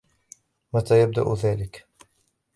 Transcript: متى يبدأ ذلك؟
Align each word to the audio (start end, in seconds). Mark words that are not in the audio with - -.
متى 0.73 1.01
يبدأ 1.01 1.33
ذلك؟ 1.33 1.85